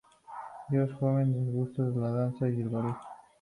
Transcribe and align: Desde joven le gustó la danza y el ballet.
Desde 0.69 0.95
joven 0.95 1.31
le 1.31 1.51
gustó 1.51 1.83
la 1.83 2.09
danza 2.09 2.49
y 2.49 2.59
el 2.59 2.69
ballet. 2.69 2.95